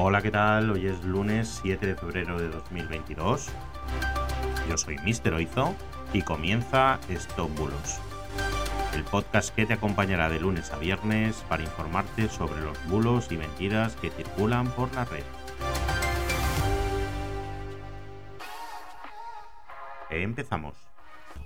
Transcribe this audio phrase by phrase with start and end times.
[0.00, 0.70] Hola, ¿qué tal?
[0.70, 3.48] Hoy es lunes 7 de febrero de 2022.
[4.68, 5.34] Yo soy Mr.
[5.34, 5.74] Oizo
[6.12, 7.98] y comienza Stop Bulos,
[8.94, 13.38] el podcast que te acompañará de lunes a viernes para informarte sobre los bulos y
[13.38, 15.24] mentiras que circulan por la red.
[20.10, 20.76] Empezamos.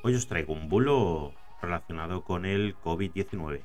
[0.03, 1.33] Hoy os traigo un bulo
[1.63, 3.63] relacionado con el COVID-19.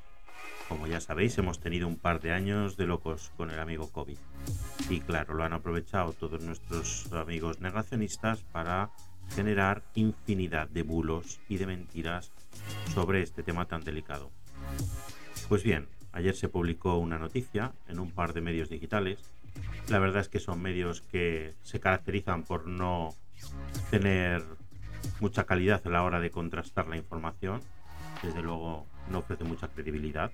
[0.67, 4.17] Como ya sabéis, hemos tenido un par de años de locos con el amigo COVID.
[4.89, 8.91] Y claro, lo han aprovechado todos nuestros amigos negacionistas para
[9.29, 12.31] generar infinidad de bulos y de mentiras
[12.93, 14.29] sobre este tema tan delicado.
[15.47, 19.19] Pues bien, ayer se publicó una noticia en un par de medios digitales.
[19.87, 23.15] La verdad es que son medios que se caracterizan por no
[23.89, 24.43] tener
[25.21, 27.61] mucha calidad a la hora de contrastar la información.
[28.21, 30.31] Desde luego no ofrece mucha credibilidad.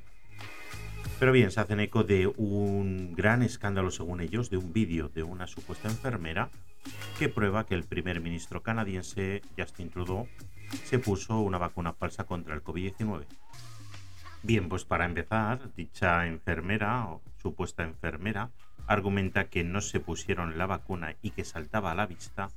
[1.19, 5.23] Pero bien, se hacen eco de un gran escándalo, según ellos, de un vídeo de
[5.23, 6.49] una supuesta enfermera
[7.17, 10.27] que prueba que el primer ministro canadiense, Justin Trudeau,
[10.83, 13.25] se puso una vacuna falsa contra el COVID-19.
[14.41, 18.49] Bien, pues para empezar, dicha enfermera o supuesta enfermera
[18.87, 22.49] argumenta que no se pusieron la vacuna y que saltaba a la vista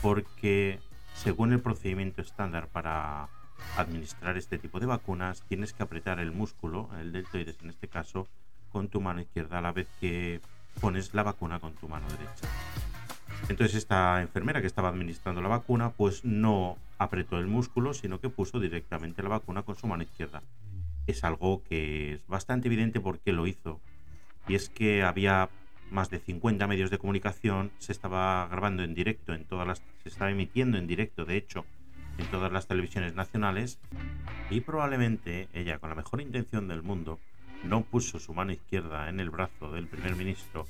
[0.00, 0.78] porque,
[1.14, 3.28] según el procedimiento estándar para
[3.76, 8.28] administrar este tipo de vacunas, tienes que apretar el músculo, el deltoides en este caso,
[8.70, 10.40] con tu mano izquierda a la vez que
[10.80, 12.48] pones la vacuna con tu mano derecha.
[13.48, 18.28] Entonces esta enfermera que estaba administrando la vacuna pues no apretó el músculo, sino que
[18.28, 20.42] puso directamente la vacuna con su mano izquierda.
[21.06, 23.80] Es algo que es bastante evidente porque lo hizo.
[24.48, 25.48] Y es que había
[25.90, 30.08] más de 50 medios de comunicación, se estaba grabando en directo en todas las se
[30.08, 31.64] estaba emitiendo en directo, de hecho,
[32.18, 33.78] en todas las televisiones nacionales
[34.50, 37.18] y probablemente ella, con la mejor intención del mundo,
[37.64, 40.66] no puso su mano izquierda en el brazo del primer ministro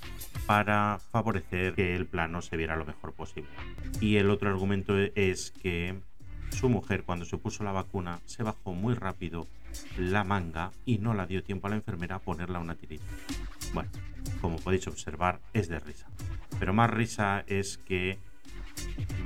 [0.46, 3.50] para favorecer que el plano se viera lo mejor posible.
[4.00, 5.98] Y el otro argumento es que
[6.50, 9.46] su mujer cuando se puso la vacuna se bajó muy rápido
[9.98, 13.04] la manga y no la dio tiempo a la enfermera a ponerla una tirita.
[13.72, 13.90] Bueno,
[14.40, 16.06] como podéis observar es de risa.
[16.58, 18.18] Pero más risa es que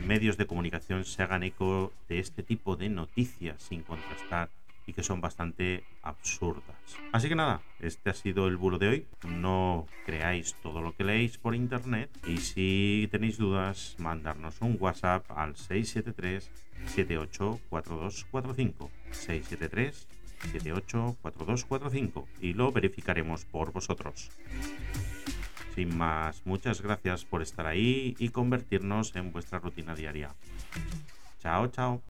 [0.06, 4.50] medios de comunicación se hagan eco de este tipo de noticias sin contrastar
[4.86, 6.76] y que son bastante absurdas.
[7.12, 9.06] Así que nada, este ha sido el bulo de hoy.
[9.26, 15.28] No creáis todo lo que leéis por internet y si tenéis dudas, mandarnos un WhatsApp
[15.32, 16.50] al 673
[16.86, 20.06] 784245 673
[20.52, 24.30] 784245 y lo verificaremos por vosotros.
[25.76, 30.34] Sin más, muchas gracias por estar ahí y convertirnos en vuestra rutina diaria.
[31.38, 32.02] Chao, chao.